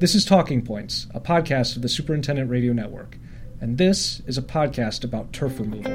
[0.00, 3.18] This is Talking Points, a podcast of the Superintendent Radio Network,
[3.60, 5.92] and this is a podcast about turf removal.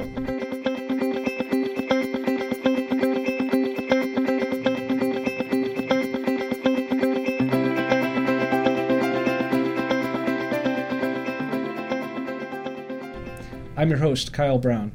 [13.76, 14.92] I'm your host, Kyle Brown.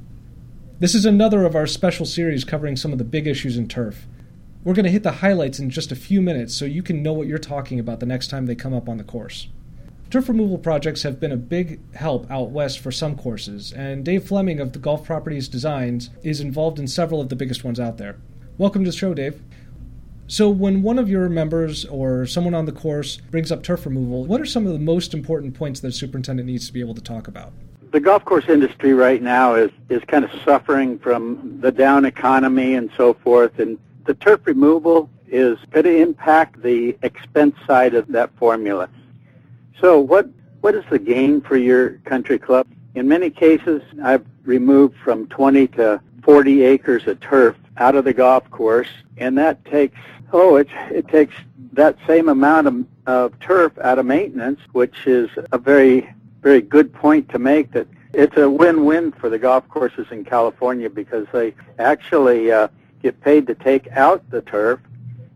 [0.79, 4.07] This is another of our special series covering some of the big issues in turf.
[4.63, 7.13] We're going to hit the highlights in just a few minutes so you can know
[7.13, 9.47] what you're talking about the next time they come up on the course.
[10.11, 14.23] Turf removal projects have been a big help out west for some courses, and Dave
[14.23, 17.97] Fleming of the Golf Properties Designs is involved in several of the biggest ones out
[17.97, 18.17] there.
[18.59, 19.41] Welcome to the show, Dave.
[20.27, 24.25] So, when one of your members or someone on the course brings up turf removal,
[24.25, 26.93] what are some of the most important points that a superintendent needs to be able
[26.93, 27.51] to talk about?
[27.89, 32.75] The golf course industry right now is, is kind of suffering from the down economy
[32.75, 38.07] and so forth, and the turf removal is going to impact the expense side of
[38.09, 38.89] that formula.
[39.79, 40.29] So what,
[40.61, 42.67] what is the gain for your country club?
[42.95, 48.13] In many cases, I've removed from 20 to 40 acres of turf out of the
[48.13, 49.97] golf course, and that takes,
[50.33, 51.33] oh, it, it takes
[51.73, 56.93] that same amount of, of turf out of maintenance, which is a very, very good
[56.93, 61.53] point to make that it's a win-win for the golf courses in California because they
[61.79, 62.67] actually uh,
[63.01, 64.79] get paid to take out the turf.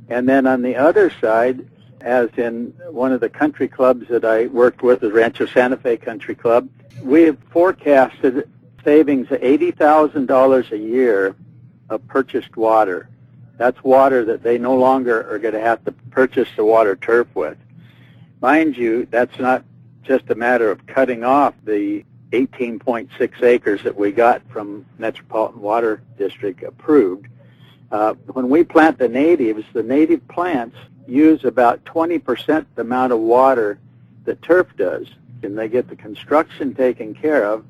[0.10, 1.68] And then on the other side,
[2.02, 5.98] as in one of the country clubs that I worked with, the Rancho Santa Fe
[5.98, 6.70] Country Club,
[7.02, 8.50] we have forecasted
[8.84, 11.36] savings of $80,000 a year
[11.90, 13.10] of purchased water.
[13.58, 17.28] That's water that they no longer are going to have to purchase the water turf
[17.34, 17.58] with.
[18.42, 19.64] Mind you, that's not
[20.04, 26.02] just a matter of cutting off the 18.6 acres that we got from Metropolitan Water
[26.18, 27.28] District approved.
[27.92, 30.76] Uh, when we plant the natives, the native plants
[31.08, 33.80] use about 20% the amount of water
[34.26, 35.08] that turf does,
[35.44, 37.64] and they get the construction taken care of.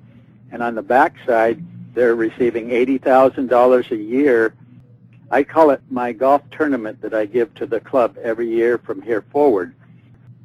[0.52, 1.64] And on the backside,
[1.94, 4.54] they're receiving $80,000 a year.
[5.32, 9.02] I call it my golf tournament that I give to the club every year from
[9.02, 9.76] here forward.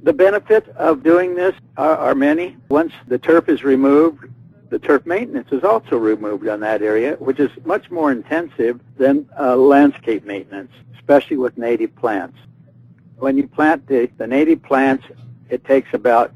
[0.02, 2.56] The benefits of doing this are, are many.
[2.70, 4.24] Once the turf is removed,
[4.70, 9.28] the turf maintenance is also removed on that area, which is much more intensive than
[9.38, 12.38] uh, landscape maintenance, especially with native plants.
[13.18, 15.04] When you plant the, the native plants,
[15.48, 16.32] it takes about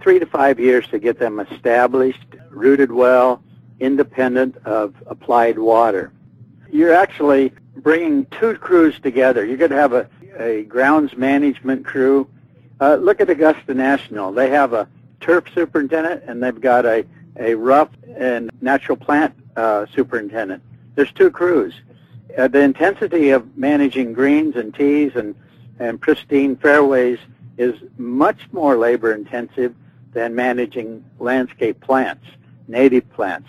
[0.00, 3.42] three to five years to get them established, rooted well,
[3.78, 6.12] independent of applied water.
[6.70, 9.44] You're actually bringing two crews together.
[9.44, 12.28] You're going to have a, a grounds management crew.
[12.80, 14.32] Uh, look at Augusta National.
[14.32, 14.88] They have a
[15.20, 17.04] turf superintendent and they've got a
[17.38, 20.62] a rough and natural plant uh, superintendent.
[20.94, 21.74] There's two crews.
[22.36, 25.34] Uh, the intensity of managing greens and tees and,
[25.78, 27.18] and pristine fairways
[27.58, 29.74] is much more labor intensive
[30.12, 32.24] than managing landscape plants,
[32.68, 33.48] native plants.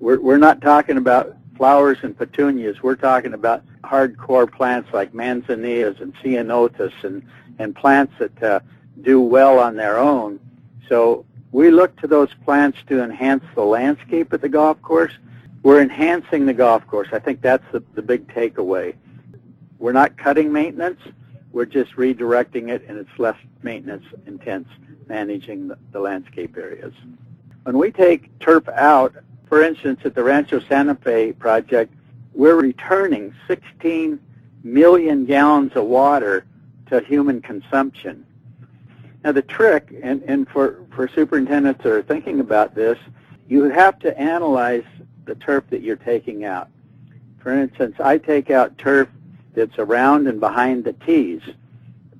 [0.00, 2.82] We're, we're not talking about flowers and petunias.
[2.82, 7.22] We're talking about hardcore plants like manzanitas and ceanothus and,
[7.58, 8.60] and plants that uh,
[9.02, 10.40] do well on their own.
[10.88, 11.24] So
[11.54, 15.12] we look to those plants to enhance the landscape at the golf course.
[15.62, 17.06] We're enhancing the golf course.
[17.12, 18.96] I think that's the, the big takeaway.
[19.78, 20.98] We're not cutting maintenance.
[21.52, 24.66] We're just redirecting it, and it's less maintenance intense
[25.06, 26.92] managing the, the landscape areas.
[27.62, 29.14] When we take turf out,
[29.46, 31.94] for instance, at the Rancho Santa Fe project,
[32.32, 34.18] we're returning 16
[34.64, 36.46] million gallons of water
[36.86, 38.26] to human consumption.
[39.24, 42.98] Now the trick, and, and for, for superintendents that are thinking about this,
[43.48, 44.84] you have to analyze
[45.24, 46.68] the turf that you're taking out.
[47.38, 49.08] For instance, I take out turf
[49.54, 51.40] that's around and behind the tees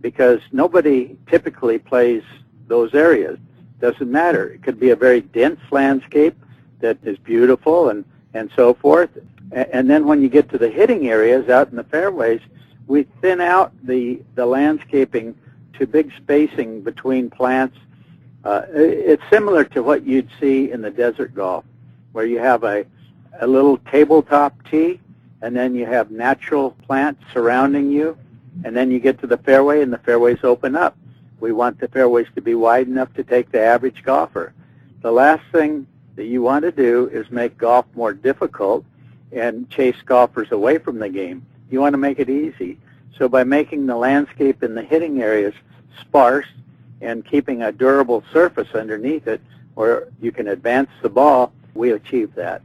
[0.00, 2.22] because nobody typically plays
[2.68, 3.38] those areas.
[3.80, 4.48] Doesn't matter.
[4.48, 6.36] It could be a very dense landscape
[6.80, 9.10] that is beautiful and, and so forth.
[9.52, 12.40] And then when you get to the hitting areas out in the fairways,
[12.86, 15.34] we thin out the, the landscaping
[15.78, 17.76] to big spacing between plants.
[18.44, 21.64] Uh, it's similar to what you'd see in the desert golf,
[22.12, 22.84] where you have a,
[23.40, 25.00] a little tabletop tee,
[25.42, 28.16] and then you have natural plants surrounding you,
[28.64, 30.96] and then you get to the fairway, and the fairways open up.
[31.40, 34.52] We want the fairways to be wide enough to take the average golfer.
[35.02, 38.84] The last thing that you want to do is make golf more difficult
[39.32, 41.44] and chase golfers away from the game.
[41.70, 42.78] You want to make it easy.
[43.18, 45.54] So by making the landscape in the hitting areas
[46.00, 46.46] sparse
[47.00, 49.40] and keeping a durable surface underneath it
[49.74, 52.62] where you can advance the ball, we achieve that.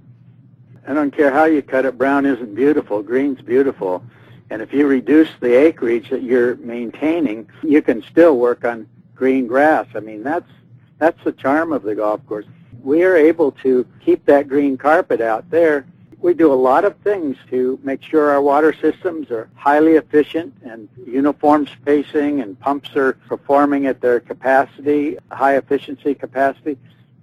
[0.88, 4.04] I don't care how you cut it, brown isn't beautiful, green's beautiful.
[4.50, 9.46] And if you reduce the acreage that you're maintaining, you can still work on green
[9.46, 9.86] grass.
[9.94, 10.50] I mean, that's
[10.98, 12.46] that's the charm of the golf course.
[12.81, 15.86] We are able to keep that green carpet out there.
[16.21, 20.54] We do a lot of things to make sure our water systems are highly efficient
[20.63, 26.77] and uniform spacing and pumps are performing at their capacity, high efficiency capacity.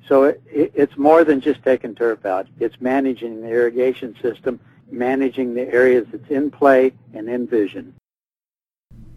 [0.09, 2.47] So it, it, it's more than just taking turf out.
[2.59, 4.61] It's managing the irrigation system,
[4.91, 7.95] managing the areas that's in play and in vision.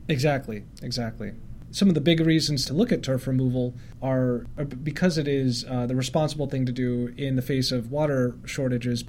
[0.10, 1.34] Exactly, exactly.
[1.72, 5.64] Some of the big reasons to look at turf removal are, are because it is
[5.70, 9.04] uh, the responsible thing to do in the face of water shortages.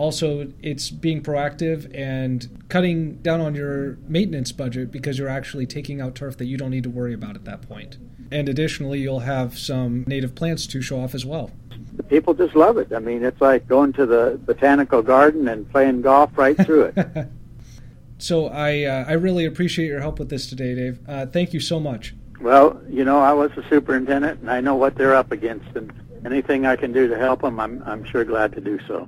[0.00, 6.00] Also, it's being proactive and cutting down on your maintenance budget because you're actually taking
[6.00, 7.98] out turf that you don't need to worry about at that point.
[8.30, 11.50] And additionally, you'll have some native plants to show off as well.
[11.96, 12.94] The people just love it.
[12.94, 17.28] I mean, it's like going to the botanical garden and playing golf right through it.
[18.18, 20.98] so I uh, I really appreciate your help with this today, Dave.
[21.06, 22.14] Uh, thank you so much.
[22.40, 25.92] Well, you know, I was the superintendent, and I know what they're up against, and
[26.24, 29.06] anything I can do to help them, I'm I'm sure glad to do so.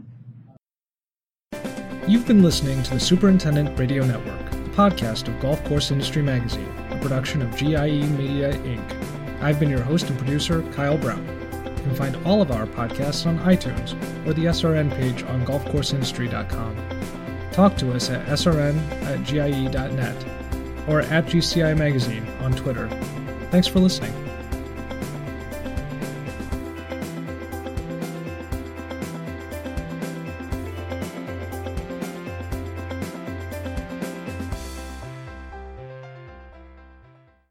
[2.13, 6.69] You've been listening to the Superintendent Radio Network, the podcast of Golf Course Industry Magazine,
[6.91, 9.41] a production of GIE Media Inc.
[9.41, 11.25] I've been your host and producer, Kyle Brown.
[11.65, 13.95] You can find all of our podcasts on iTunes
[14.27, 16.77] or the SRN page on golfcourseindustry.com.
[17.51, 20.27] Talk to us at srn at gie.net
[20.87, 22.91] or at GCI Magazine on Twitter.
[23.51, 24.13] Thanks for listening.